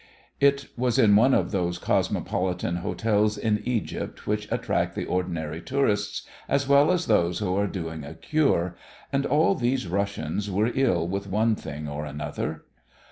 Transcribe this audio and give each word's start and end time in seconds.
It 0.39 0.65
was 0.75 0.97
in 0.97 1.15
one 1.15 1.35
of 1.35 1.51
those 1.51 1.77
cosmopolitan 1.77 2.77
hotels 2.77 3.37
in 3.37 3.61
Egypt 3.67 4.25
which 4.25 4.51
attract 4.51 4.95
the 4.95 5.05
ordinary 5.05 5.61
tourists 5.61 6.25
as 6.49 6.67
well 6.67 6.91
as 6.91 7.05
those 7.05 7.37
who 7.37 7.55
are 7.55 7.67
doing 7.67 8.03
a 8.03 8.15
"cure," 8.15 8.75
and 9.13 9.27
all 9.27 9.53
these 9.53 9.85
Russians 9.85 10.49
were 10.49 10.71
ill 10.73 11.07
with 11.07 11.27
one 11.27 11.53
thing 11.55 11.87
or 11.87 12.05
another. 12.07 12.63